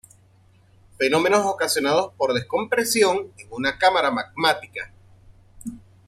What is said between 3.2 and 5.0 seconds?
en una cámara magmática.